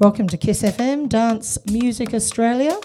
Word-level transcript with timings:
Welcome 0.00 0.28
to 0.28 0.36
Kiss 0.36 0.62
FM 0.62 1.08
Dance 1.08 1.58
Music 1.66 2.14
Australia. 2.14 2.78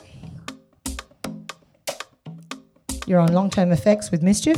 You're 3.05 3.19
on 3.19 3.31
Long 3.31 3.51
Term 3.51 3.71
Effects 3.71 4.09
with 4.09 4.23
Mischief. 4.23 4.57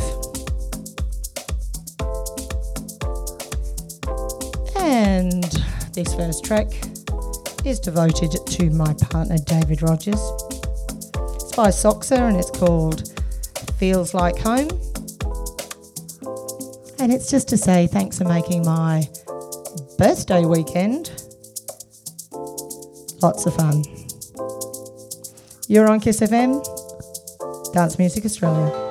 And 4.77 5.43
this 5.93 6.15
first 6.15 6.45
track 6.45 6.67
is 7.65 7.81
devoted 7.81 8.31
to 8.31 8.69
my 8.69 8.93
partner 8.93 9.37
David 9.37 9.81
Rogers. 9.81 10.21
It's 11.35 11.53
by 11.57 11.67
Soxa 11.67 12.17
and 12.19 12.37
it's 12.37 12.51
called 12.51 13.11
Feels 13.77 14.13
Like 14.13 14.37
Home. 14.37 14.69
And 16.99 17.11
it's 17.11 17.29
just 17.29 17.49
to 17.49 17.57
say 17.57 17.87
thanks 17.87 18.17
for 18.17 18.23
making 18.23 18.63
my 18.65 19.03
birthday 19.97 20.45
weekend 20.45 21.24
Lots 23.21 23.45
of 23.45 23.55
fun. 23.55 23.83
You're 25.67 25.89
on 25.89 25.99
Kiss 25.99 26.19
FM, 26.19 26.63
Dance 27.73 27.97
Music 27.97 28.25
Australia. 28.25 28.84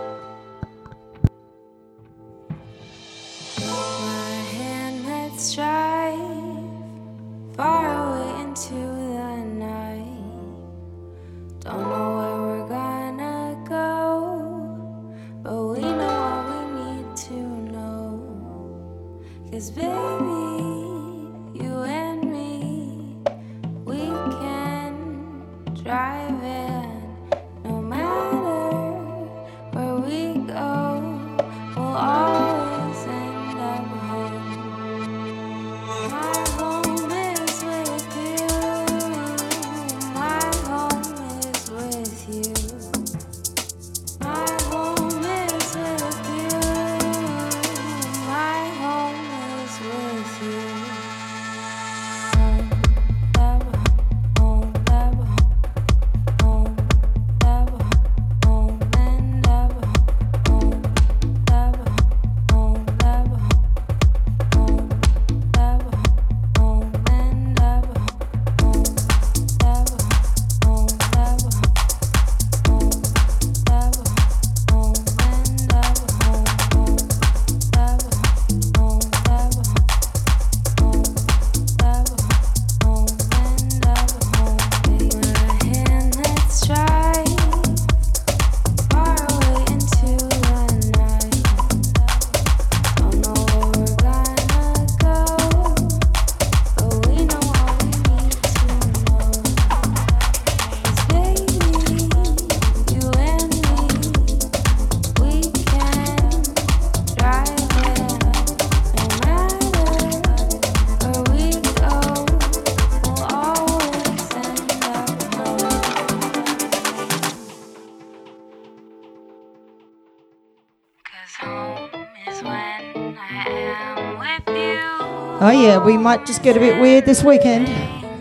Yeah, 125.51 125.79
we 125.79 125.97
might 125.97 126.25
just 126.27 126.43
get 126.43 126.57
a 126.57 126.61
bit 126.61 126.81
weird 126.81 127.05
this 127.07 127.23
weekend. 127.23 127.69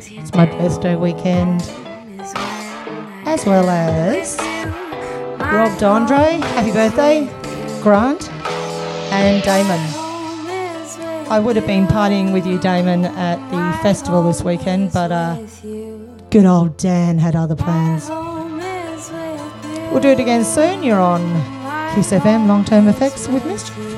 It's 0.01 0.34
my 0.34 0.45
birthday 0.45 0.95
weekend. 0.95 1.61
As 3.25 3.45
well 3.45 3.69
as 3.69 4.38
Rob 5.39 5.78
D'Andre, 5.79 6.39
happy 6.41 6.72
birthday, 6.72 7.25
Grant, 7.81 8.29
and 9.12 9.44
Damon. 9.44 9.79
I 11.31 11.39
would 11.39 11.56
have 11.56 11.66
been 11.66 11.88
partying 11.88 12.33
with 12.33 12.45
you, 12.45 12.59
Damon, 12.59 13.06
at 13.06 13.38
the 13.51 13.83
festival 13.83 14.23
this 14.23 14.44
weekend, 14.44 14.91
but 14.91 15.12
uh, 15.12 15.35
good 16.29 16.45
old 16.45 16.78
Dan 16.78 17.19
had 17.19 17.35
other 17.35 17.56
plans. 17.56 18.09
We'll 19.91 20.01
do 20.01 20.09
it 20.09 20.19
again 20.19 20.44
soon. 20.44 20.83
You're 20.83 21.00
on 21.00 21.22
Kiss 21.95 22.12
FM 22.12 22.47
Long 22.47 22.66
Term 22.66 22.88
Effects 22.88 23.28
with 23.28 23.45
Mischief. 23.45 23.92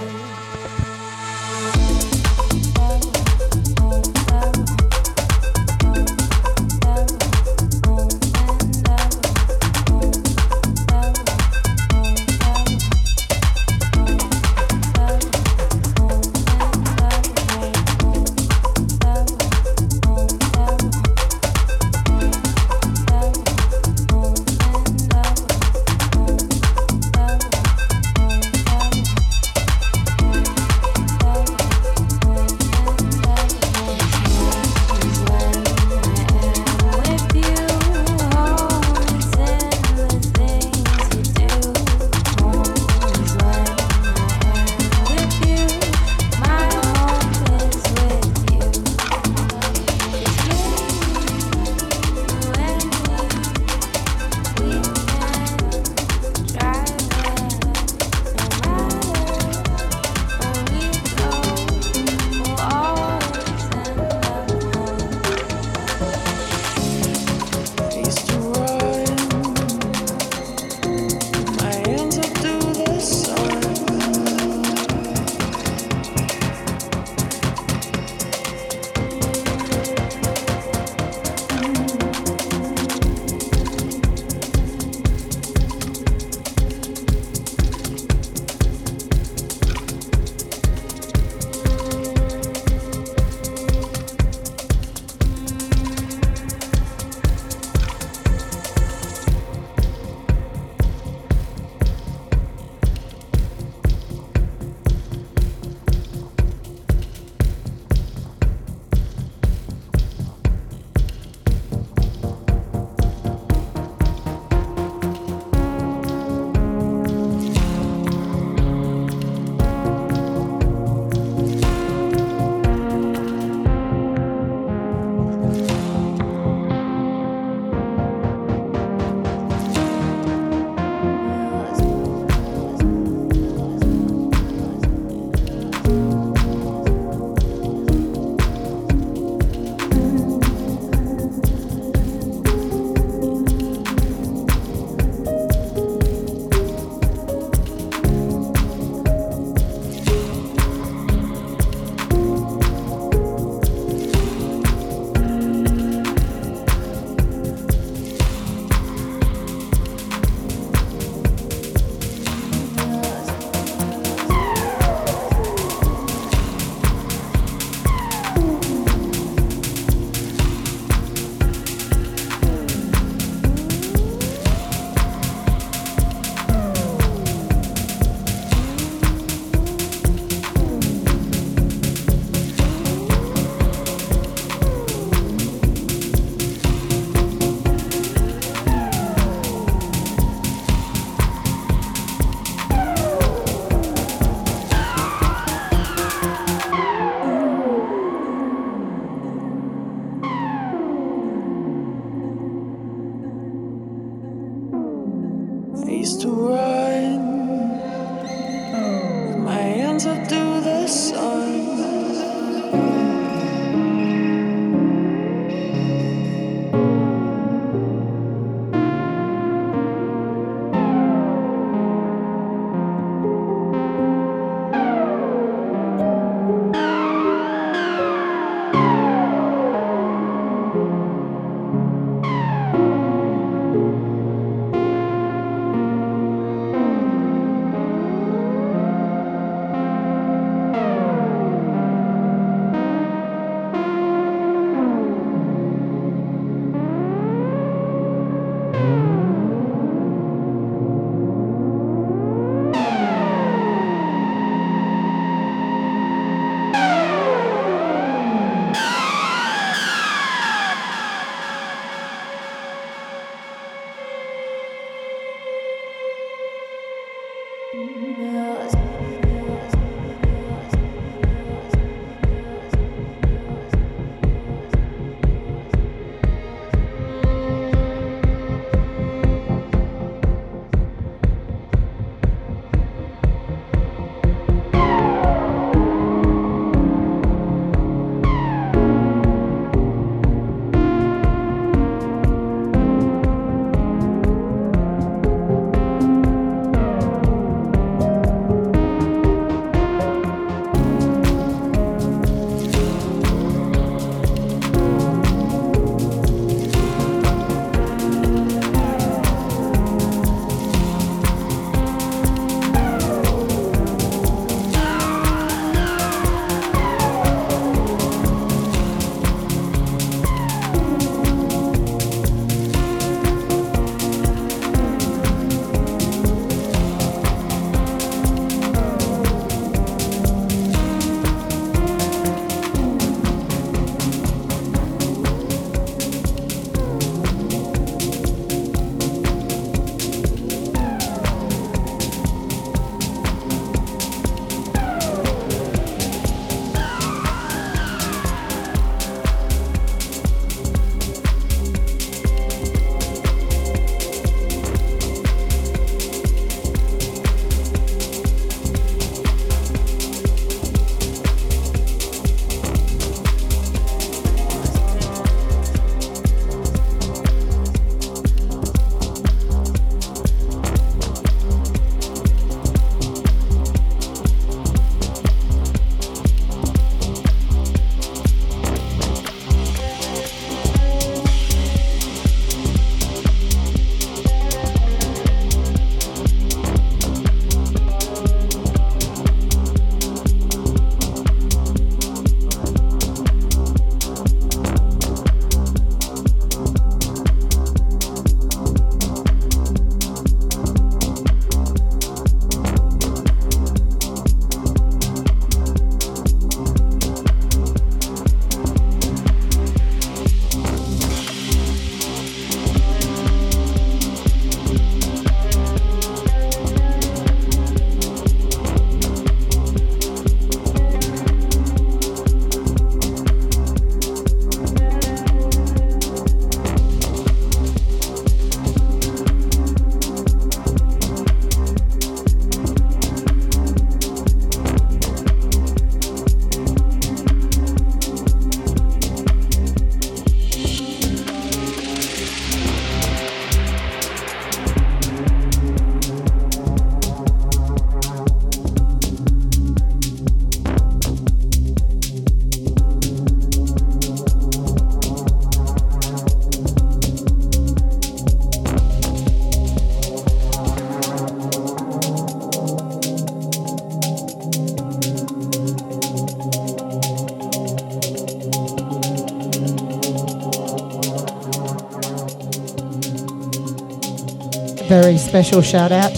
Very 475.02 475.18
special 475.18 475.62
shout 475.62 475.92
out 475.92 476.16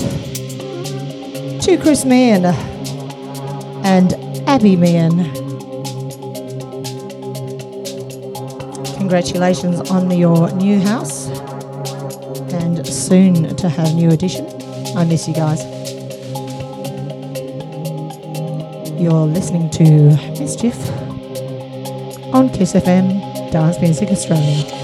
to 1.63 1.79
Chris 1.81 2.05
Meehan 2.05 2.45
and 3.83 4.13
Abby 4.47 4.75
Meehan. 4.75 5.33
Congratulations 8.99 9.89
on 9.89 10.11
your 10.11 10.51
new 10.51 10.79
house 10.79 11.27
and 12.53 12.85
soon 12.85 13.55
to 13.55 13.67
have 13.67 13.95
new 13.95 14.11
addition. 14.11 14.45
I 14.95 15.05
miss 15.05 15.27
you 15.27 15.33
guys. 15.33 15.63
You're 19.01 19.25
listening 19.25 19.71
to 19.71 19.83
Mischief 20.39 20.77
on 22.31 22.49
Kiss 22.51 22.73
FM 22.73 23.51
Dance 23.51 23.81
Music 23.81 24.09
Australia. 24.09 24.76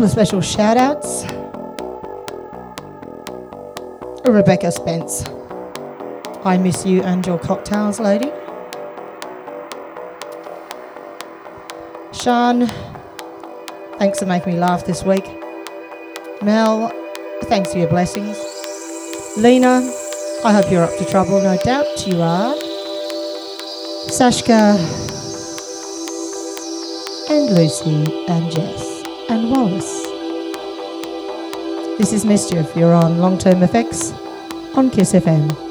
Couple 0.00 0.06
of 0.06 0.12
special 0.12 0.40
shout 0.40 0.78
outs. 0.78 1.24
Rebecca 4.24 4.72
Spence. 4.72 5.26
I 6.42 6.56
miss 6.56 6.86
you 6.86 7.02
and 7.02 7.26
your 7.26 7.38
cocktails, 7.38 8.00
lady. 8.00 8.32
Sean, 12.14 12.66
thanks 13.98 14.20
for 14.20 14.24
making 14.24 14.54
me 14.54 14.58
laugh 14.58 14.86
this 14.86 15.02
week. 15.02 15.26
Mel, 16.40 16.88
thanks 17.42 17.70
for 17.70 17.78
your 17.78 17.90
blessings. 17.90 18.38
Lena, 19.36 19.82
I 20.46 20.52
hope 20.54 20.72
you're 20.72 20.84
up 20.84 20.96
to 20.96 21.04
trouble, 21.04 21.42
no 21.42 21.58
doubt 21.58 22.06
you 22.06 22.22
are. 22.22 22.54
Sashka, 24.08 24.78
and 27.28 27.54
Lucy, 27.54 28.24
and 28.28 28.50
Jess, 28.50 28.89
and 29.30 29.48
Wallace. 29.48 30.02
This 31.98 32.12
is 32.12 32.24
Mischief. 32.24 32.74
You're 32.74 32.94
on 32.94 33.18
Long 33.18 33.38
Term 33.38 33.62
Effects 33.62 34.10
on 34.74 34.90
Kiss 34.90 35.12
FM. 35.12 35.69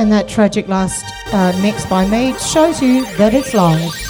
And 0.00 0.10
that 0.12 0.28
tragic 0.28 0.66
last 0.66 1.04
uh, 1.30 1.52
mix 1.60 1.84
by 1.84 2.06
me 2.06 2.32
shows 2.38 2.80
you 2.80 3.04
that 3.18 3.34
it's 3.34 3.52
live. 3.52 4.09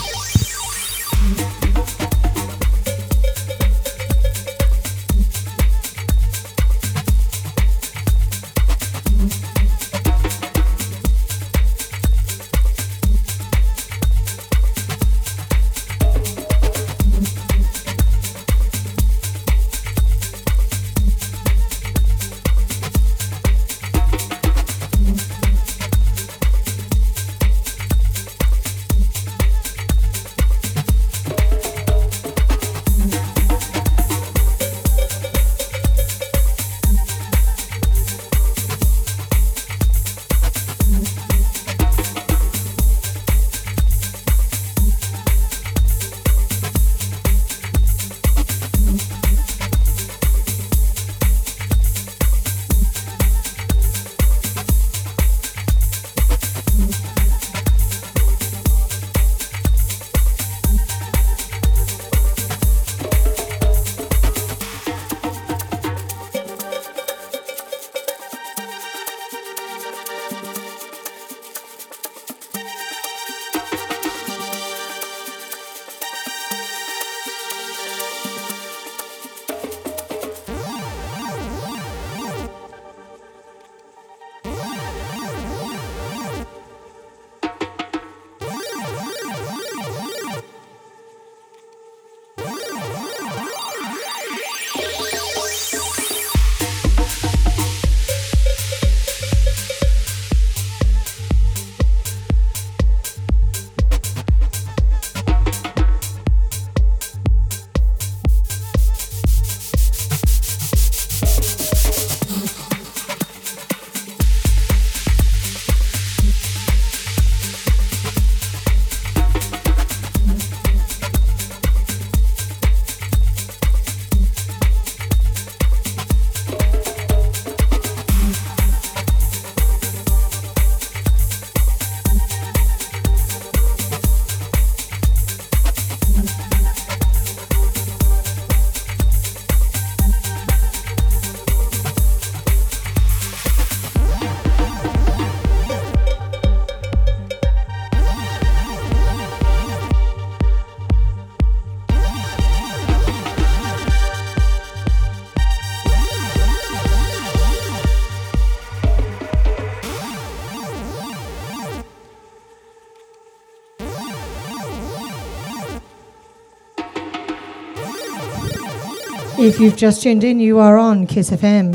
If 169.51 169.59
you've 169.59 169.75
just 169.75 170.01
tuned 170.05 170.23
in, 170.23 170.39
you 170.39 170.61
are 170.61 170.79
on 170.79 171.09
Kiss 171.09 171.33
FM. 171.33 171.75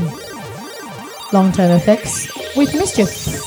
Long 1.34 1.52
term 1.52 1.72
effects 1.72 2.26
with 2.56 2.72
Mischief. 2.72 3.45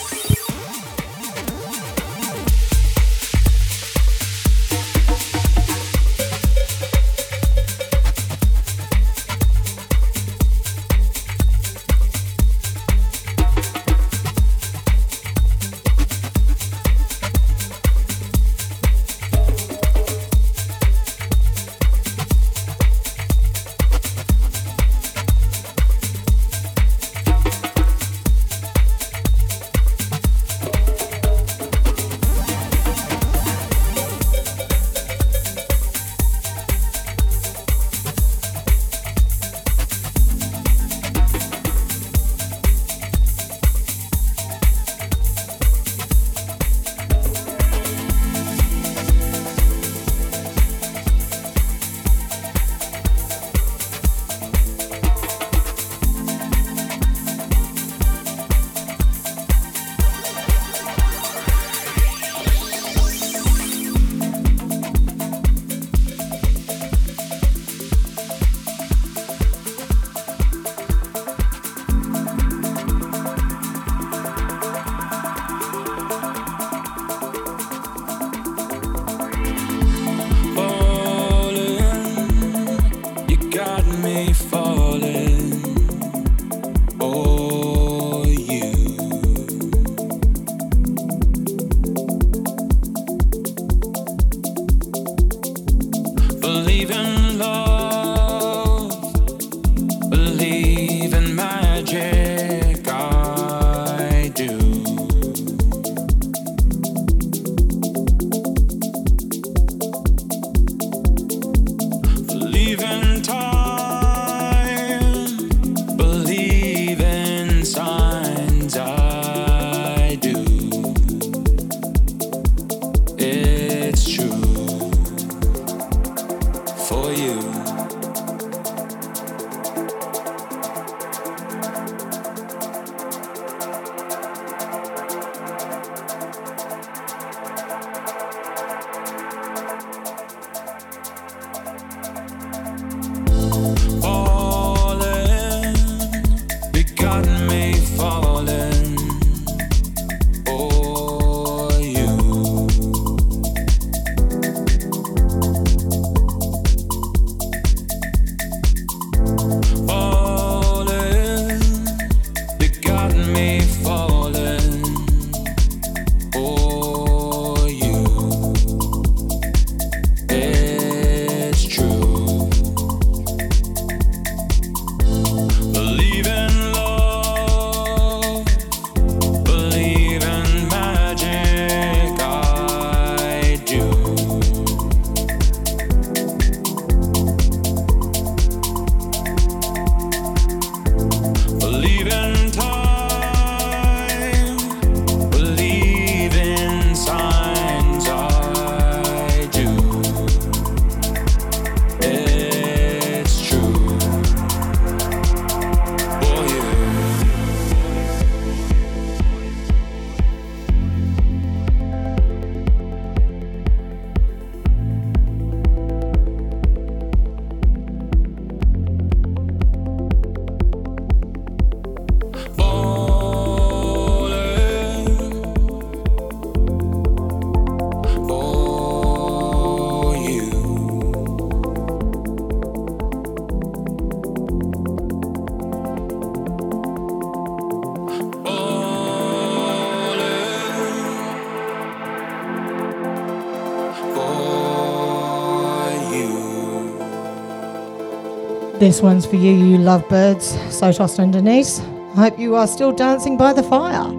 This 248.80 249.02
one's 249.02 249.26
for 249.26 249.36
you, 249.36 249.52
you 249.52 249.78
lovebirds, 249.78 250.54
Sotos 250.70 251.20
and 251.20 251.34
Denise. 251.34 251.82
I 252.16 252.30
hope 252.30 252.40
you 252.40 252.56
are 252.56 252.66
still 252.66 252.94
dancing 252.94 253.36
by 253.36 253.52
the 253.52 253.62
fire. 253.62 254.19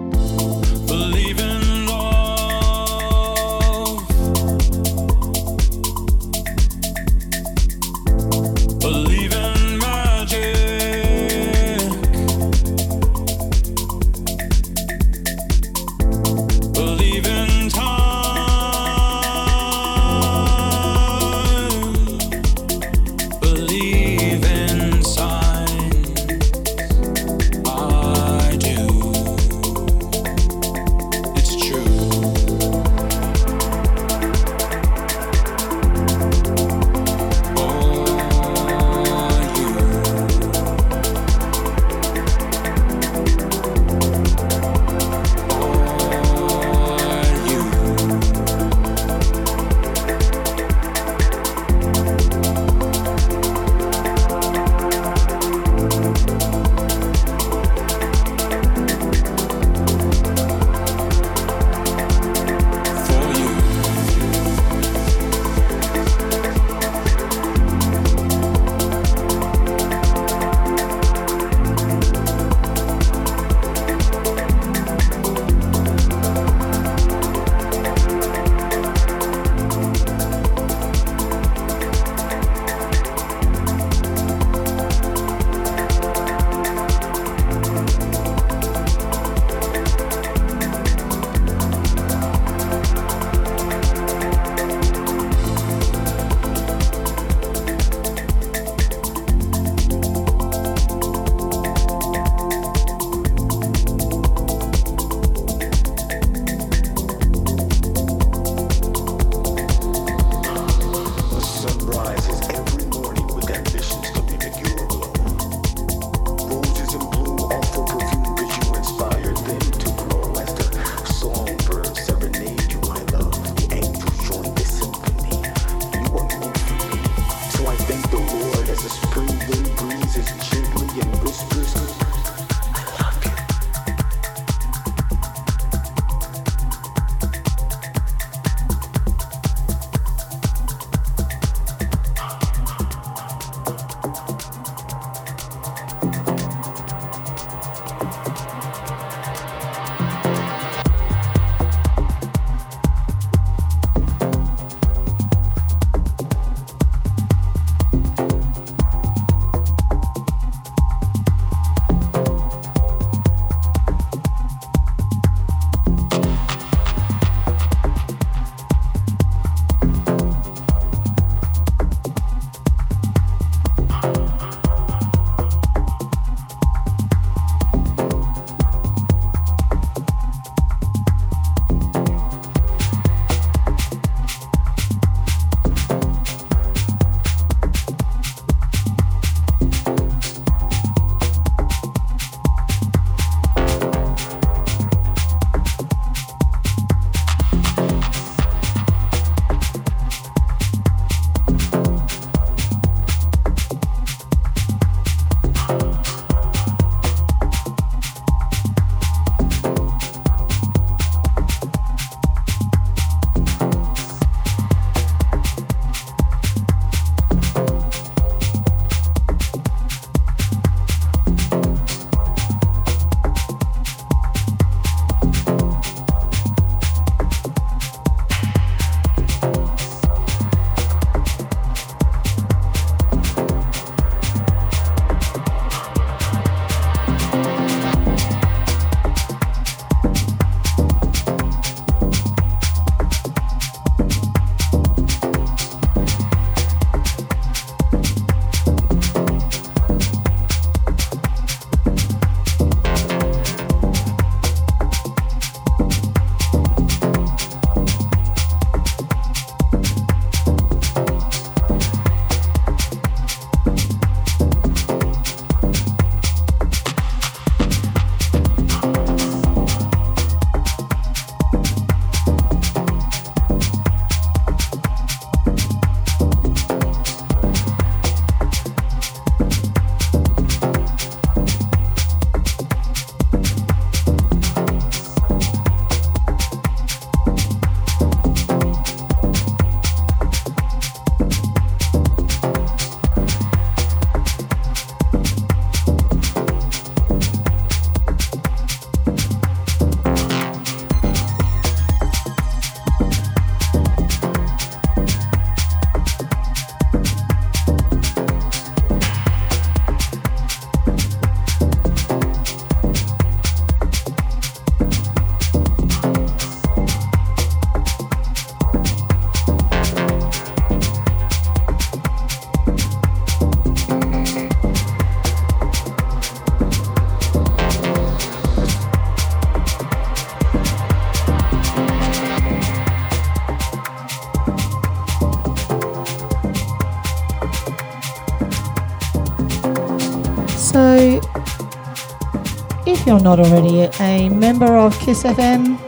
If 342.93 343.07
you're 343.07 343.21
not 343.21 343.39
already 343.39 343.83
a 344.01 344.27
member 344.27 344.75
of 344.75 344.99
Kiss 344.99 345.23
FM 345.23 345.79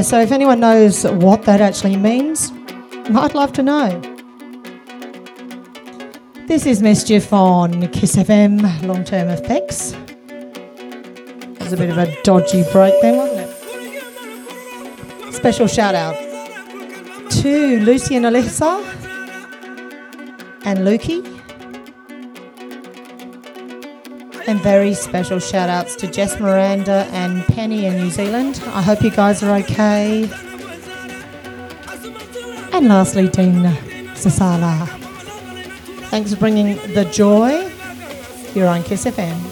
Yeah, 0.00 0.04
so 0.04 0.18
if 0.18 0.32
anyone 0.32 0.60
knows 0.60 1.04
what 1.04 1.42
that 1.42 1.60
actually 1.60 1.98
means, 1.98 2.52
I'd 3.14 3.34
love 3.34 3.52
to 3.52 3.62
know. 3.62 4.00
This 6.46 6.64
is 6.64 6.80
Mish 6.80 7.04
Chief 7.04 7.30
on 7.34 7.86
Kiss 7.88 8.16
FM 8.16 8.82
long 8.86 9.04
term 9.04 9.28
effects. 9.28 9.92
It 9.92 11.60
was 11.60 11.74
a 11.74 11.76
bit 11.76 11.90
of 11.90 11.98
a 11.98 12.16
dodgy 12.22 12.62
break 12.72 12.94
there, 13.02 13.14
wasn't 13.14 13.40
it? 13.46 15.34
Special 15.34 15.66
shout 15.66 15.94
out 15.94 16.16
to 17.42 17.80
Lucy 17.80 18.16
and 18.16 18.24
Alyssa 18.24 18.82
and 20.64 20.78
Lukey. 20.78 21.39
And 24.50 24.60
very 24.60 24.94
special 24.94 25.38
shout 25.38 25.70
outs 25.70 25.94
to 25.94 26.08
Jess 26.08 26.40
Miranda 26.40 27.06
and 27.12 27.44
Penny 27.44 27.86
in 27.86 27.98
New 27.98 28.10
Zealand. 28.10 28.60
I 28.66 28.82
hope 28.82 29.00
you 29.00 29.12
guys 29.12 29.44
are 29.44 29.56
okay. 29.58 30.28
And 32.72 32.88
lastly, 32.88 33.28
Dean 33.28 33.62
Sasala. 34.16 34.88
Thanks 36.10 36.34
for 36.34 36.40
bringing 36.40 36.74
the 36.94 37.04
joy. 37.12 37.72
You're 38.52 38.66
on 38.66 38.82
Kiss 38.82 39.04
FM. 39.04 39.49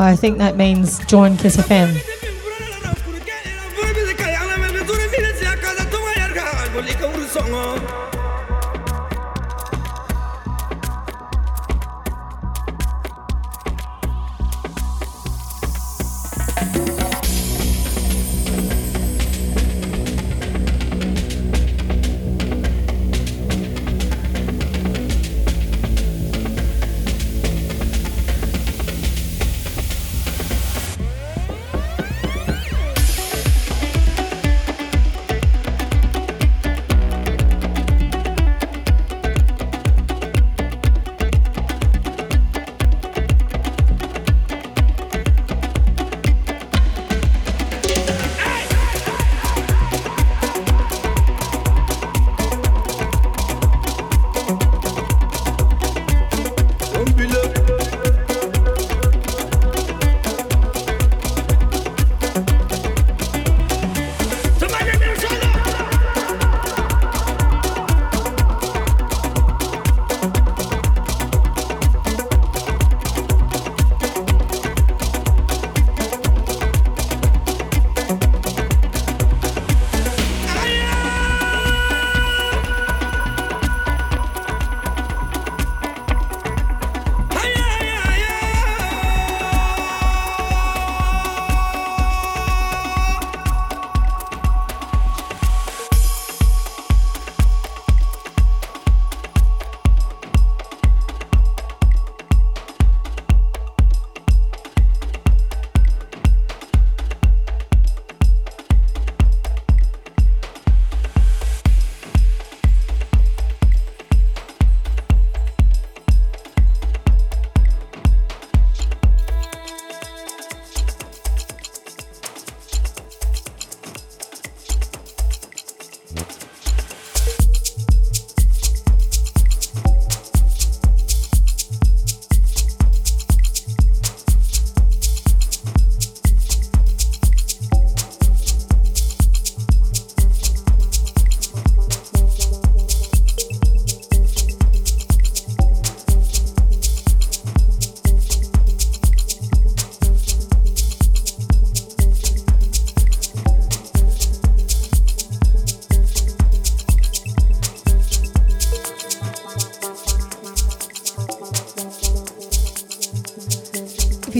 I 0.00 0.16
think 0.16 0.38
that 0.38 0.56
means 0.56 0.98
join 1.04 1.36
Kiss 1.36 1.58
FM. 1.58 2.09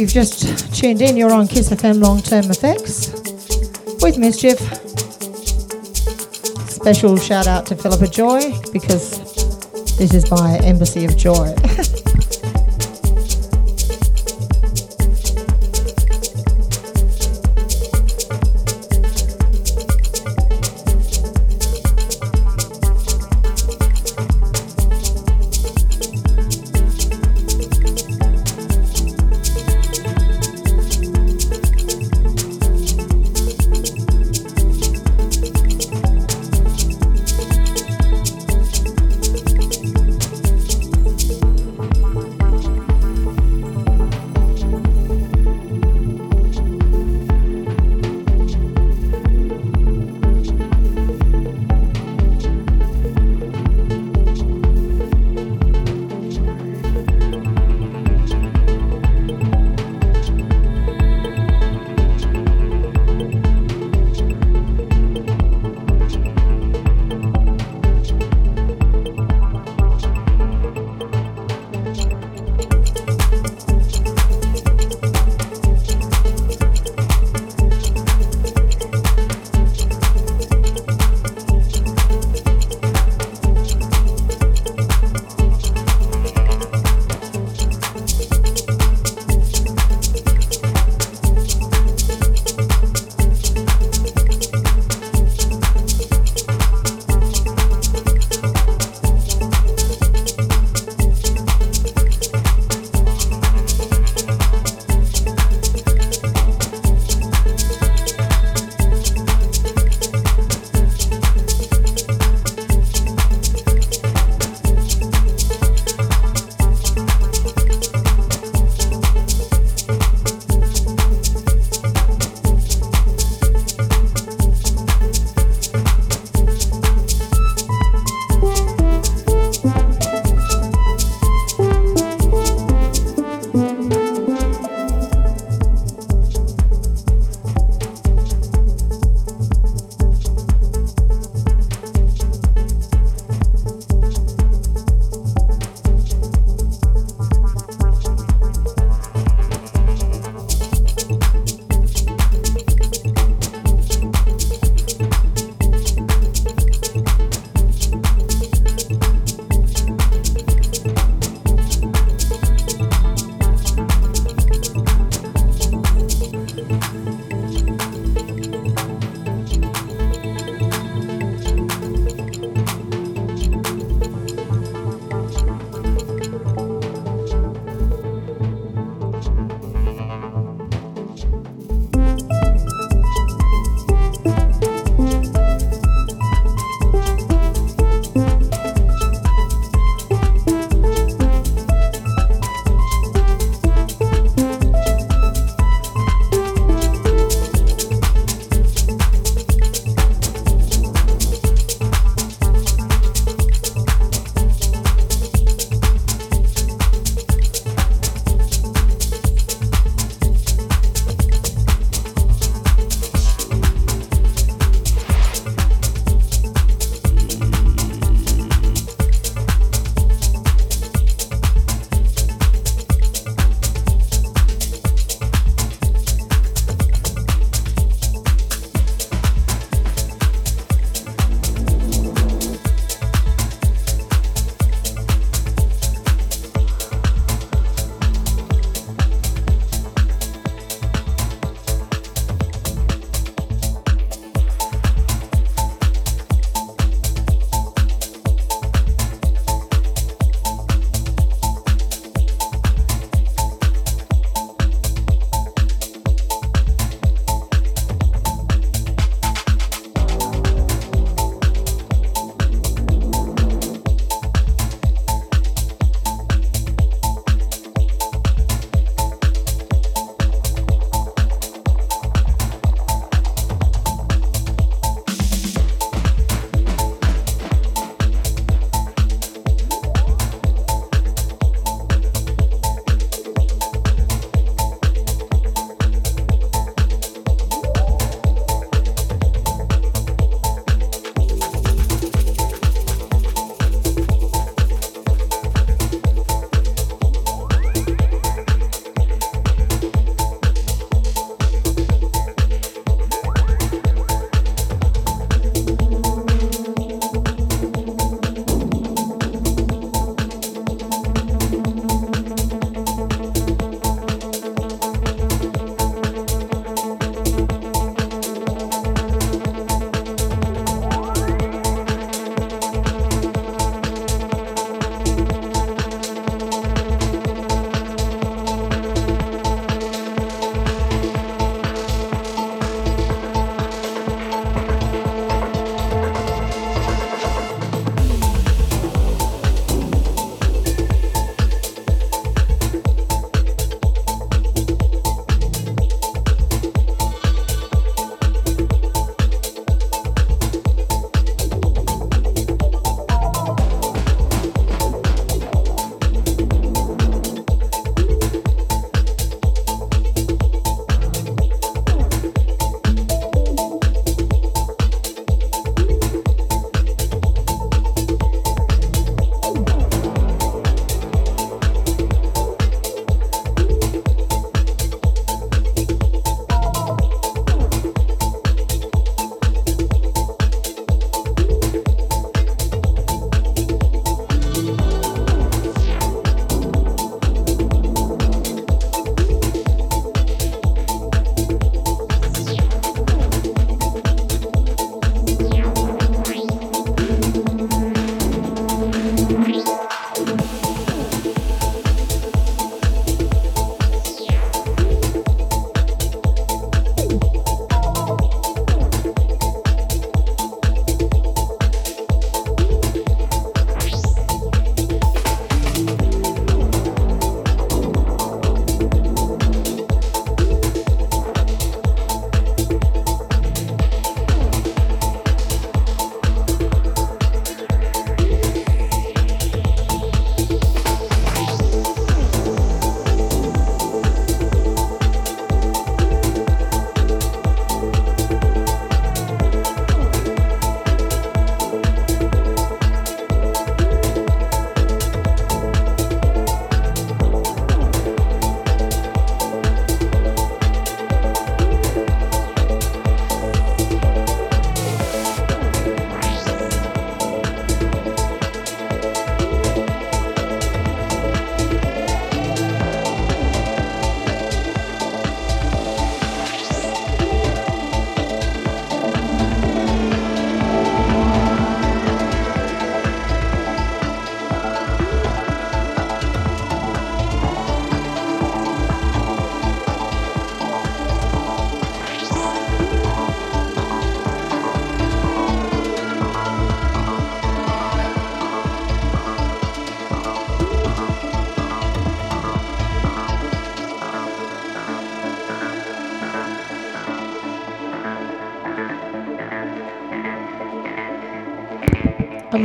You've 0.01 0.09
just 0.09 0.75
tuned 0.75 1.03
in, 1.03 1.15
you're 1.15 1.31
on 1.31 1.47
Kiss 1.47 1.69
FM 1.69 2.03
Long 2.03 2.23
Term 2.23 2.51
Effects 2.51 3.13
with 4.03 4.17
Mish 4.17 4.39
Chief. 4.39 4.59
Special 6.71 7.19
shout 7.19 7.47
out 7.47 7.67
to 7.67 7.77
Philippa 7.77 8.07
Joy 8.07 8.41
because 8.73 9.19
this 9.99 10.15
is 10.15 10.27
by 10.27 10.59
Embassy 10.63 11.05
of 11.05 11.19
Joy. 11.19 11.55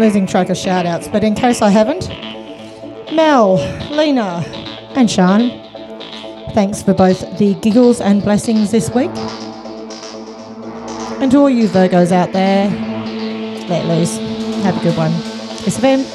losing 0.06 0.28
track 0.28 0.51
of 0.51 0.58
shout 0.58 0.86
outs, 0.86 1.08
but 1.08 1.24
in 1.24 1.34
case 1.34 1.64
I 1.64 1.72
haven't, 1.72 2.10
Mel, 3.12 3.56
Lena, 3.89 4.43
and 4.95 5.10
Sean, 5.10 5.49
thanks 6.53 6.84
for 6.84 6.93
both 6.93 7.39
the 7.39 7.56
giggles 7.56 7.99
and 8.01 8.22
blessings 8.22 8.70
this 8.70 8.91
week. 8.91 9.10
And 11.20 11.32
to 11.32 11.39
all 11.39 11.49
you 11.49 11.68
Virgos 11.68 12.12
out 12.12 12.34
there, 12.34 12.70
let 13.68 13.86
loose. 13.88 14.18
Have 14.64 14.78
a 14.78 14.84
good 14.84 14.95
one. 14.95 15.12
SFM. 15.66 16.14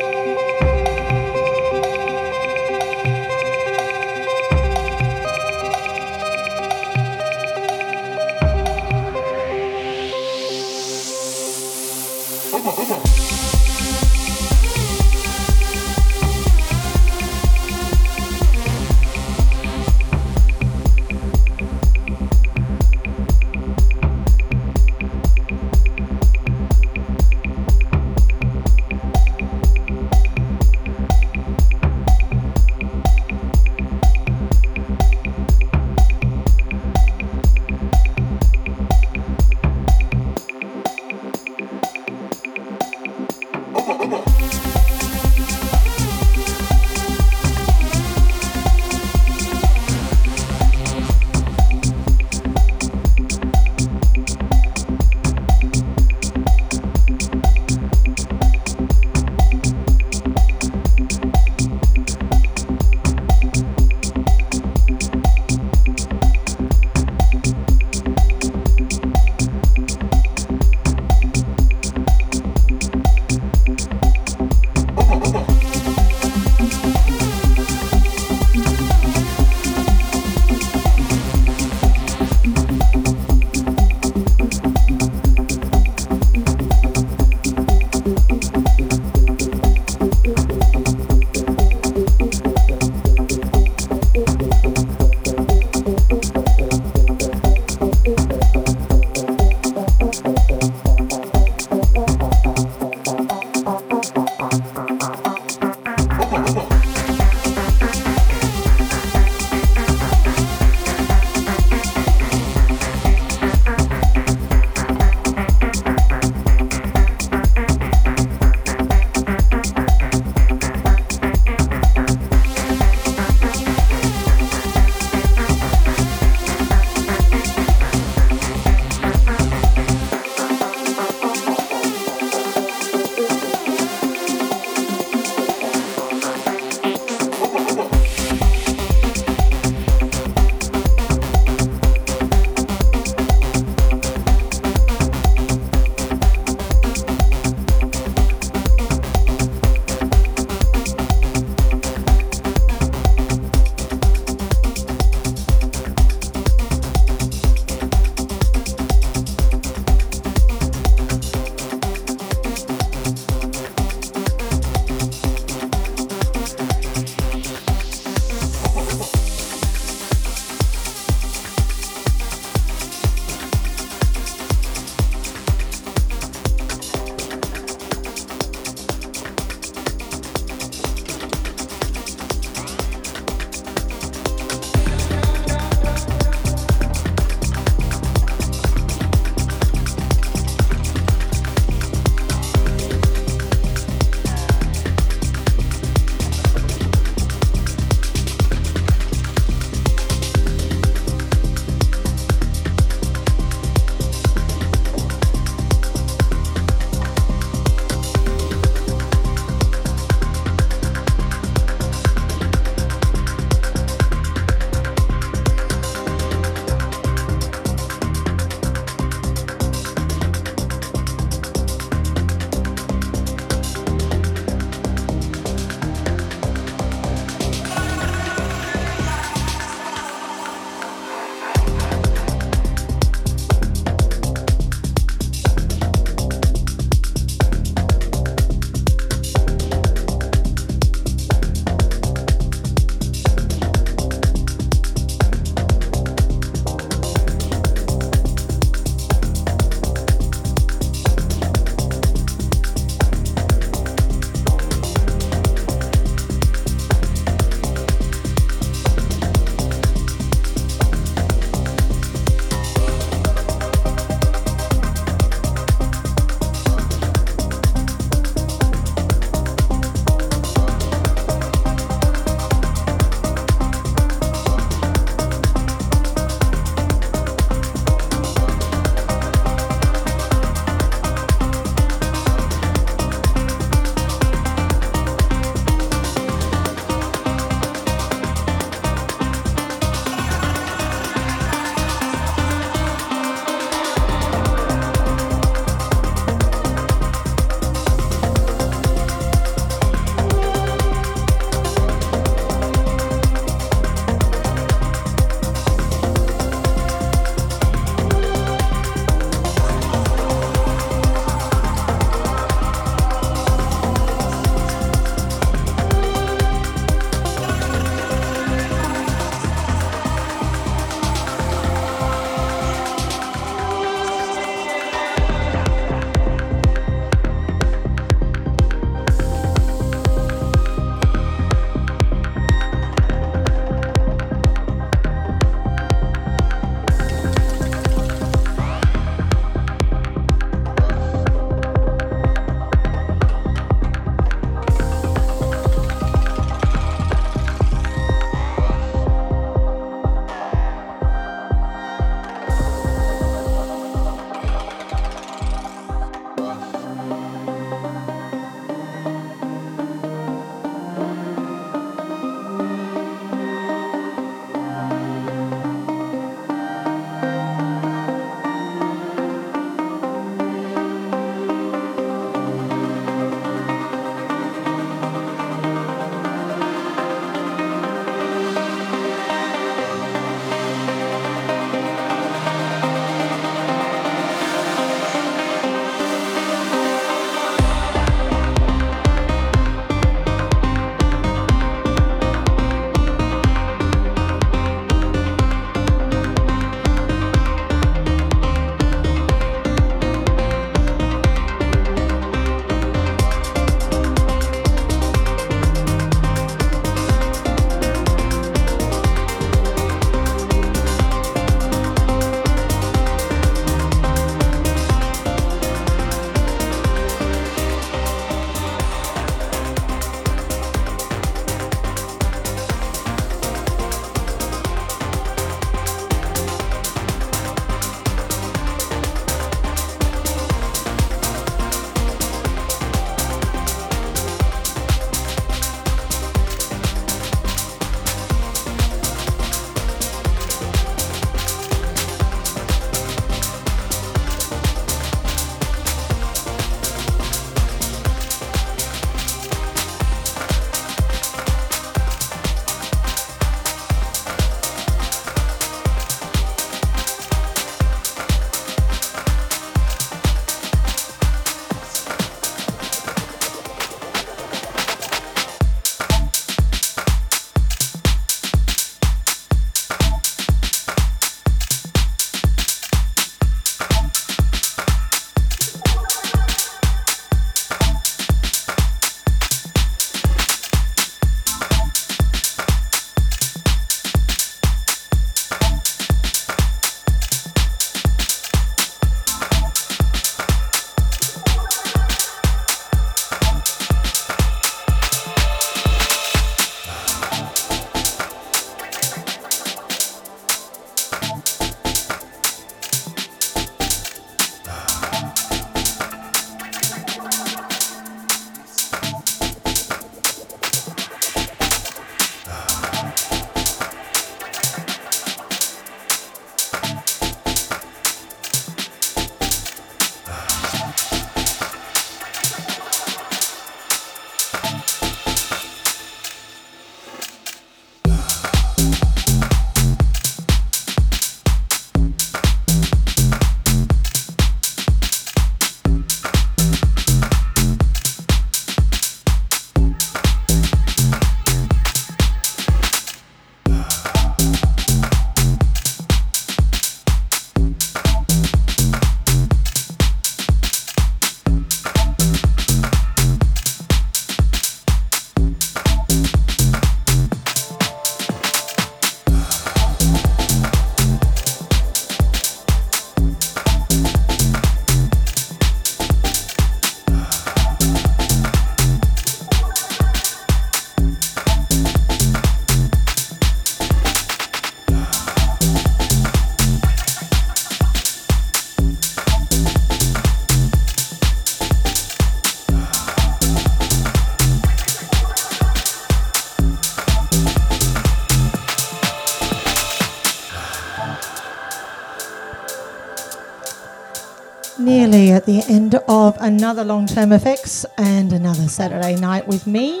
of 596.08 596.36
another 596.40 596.84
long 596.84 597.06
term 597.06 597.32
effects 597.32 597.84
and 597.98 598.32
another 598.32 598.68
Saturday 598.68 599.16
night 599.16 599.46
with 599.46 599.66
me, 599.66 600.00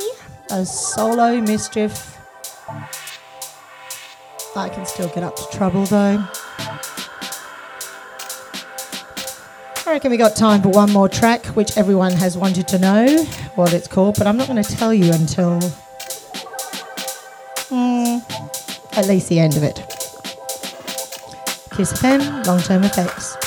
a 0.50 0.64
solo 0.64 1.40
Mish 1.40 1.68
Chief. 1.68 2.16
I 4.56 4.68
can 4.68 4.86
still 4.86 5.08
get 5.08 5.22
up 5.22 5.36
to 5.36 5.46
trouble 5.56 5.84
though. 5.84 6.24
I 9.86 9.92
reckon 9.92 10.10
we 10.10 10.16
got 10.16 10.36
time 10.36 10.62
for 10.62 10.70
one 10.70 10.90
more 10.90 11.08
track, 11.08 11.44
which 11.46 11.76
everyone 11.76 12.12
has 12.12 12.38
wanted 12.38 12.66
to 12.68 12.78
know 12.78 13.24
what 13.54 13.72
it's 13.72 13.86
called, 13.86 14.16
but 14.16 14.26
I'm 14.26 14.36
not 14.36 14.48
going 14.48 14.62
to 14.62 14.76
tell 14.76 14.94
you 14.94 15.12
until 15.12 15.60
mm, 17.68 18.96
at 18.96 19.06
least 19.06 19.28
the 19.28 19.38
end 19.38 19.56
of 19.56 19.62
it. 19.62 19.76
Kiss 21.76 21.92
FM, 21.92 22.46
long 22.46 22.60
term 22.60 22.84
effects. 22.84 23.43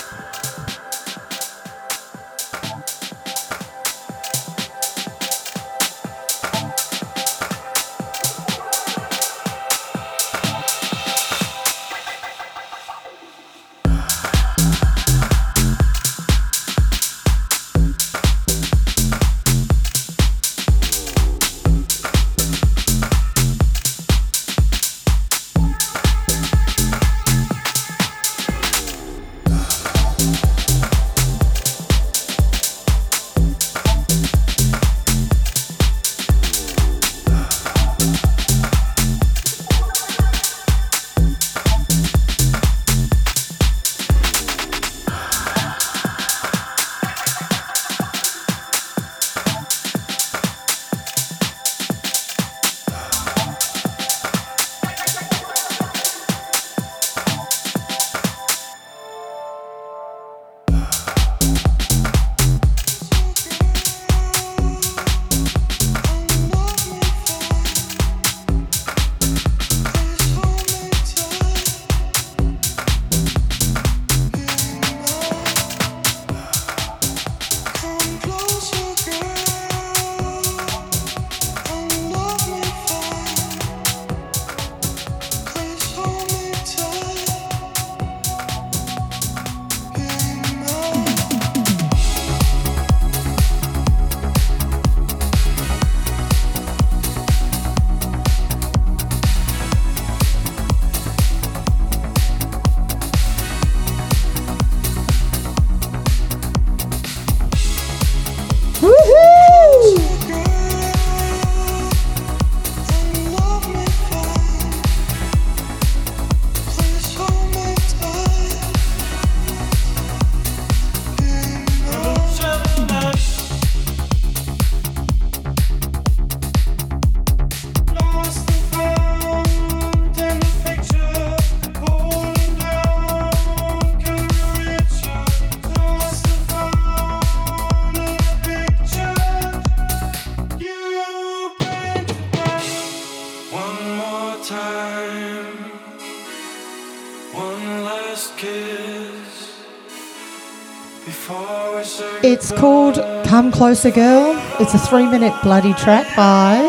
Closer 153.58 153.90
Girl. 153.90 154.40
It's 154.60 154.76
a 154.76 154.78
three 154.78 155.08
minute 155.08 155.34
bloody 155.42 155.74
track 155.74 156.16
by. 156.16 156.62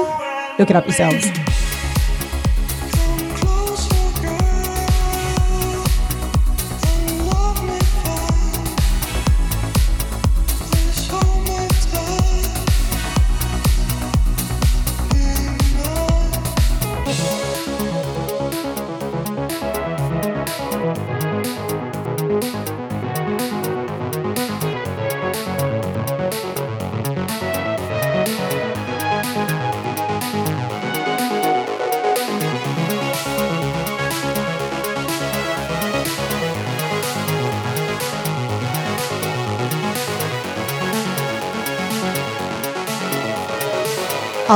Look 0.58 0.70
it 0.70 0.76
up 0.76 0.86
yourselves. 0.86 1.26